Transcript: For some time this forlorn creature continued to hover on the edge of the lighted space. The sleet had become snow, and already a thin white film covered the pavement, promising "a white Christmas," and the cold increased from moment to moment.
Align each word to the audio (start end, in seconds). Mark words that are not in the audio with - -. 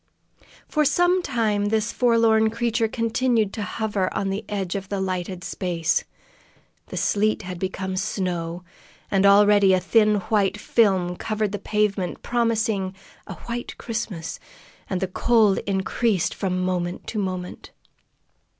For 0.67 0.83
some 0.83 1.21
time 1.21 1.65
this 1.65 1.91
forlorn 1.93 2.49
creature 2.49 2.87
continued 2.87 3.53
to 3.53 3.61
hover 3.61 4.11
on 4.15 4.31
the 4.31 4.43
edge 4.49 4.73
of 4.73 4.89
the 4.89 4.99
lighted 4.99 5.43
space. 5.43 6.05
The 6.87 6.97
sleet 6.97 7.43
had 7.43 7.59
become 7.59 7.95
snow, 7.95 8.63
and 9.11 9.27
already 9.27 9.73
a 9.75 9.79
thin 9.79 10.15
white 10.21 10.57
film 10.59 11.17
covered 11.17 11.51
the 11.51 11.59
pavement, 11.59 12.23
promising 12.23 12.95
"a 13.27 13.35
white 13.41 13.77
Christmas," 13.77 14.39
and 14.89 15.01
the 15.01 15.07
cold 15.07 15.59
increased 15.67 16.33
from 16.33 16.63
moment 16.63 17.05
to 17.09 17.19
moment. 17.19 17.69